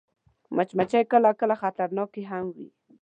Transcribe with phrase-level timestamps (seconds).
[0.55, 2.67] مچمچۍ کله کله خطرناکه هم وي